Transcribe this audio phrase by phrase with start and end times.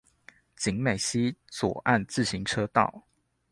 [0.57, 3.03] 景美溪左岸自行車道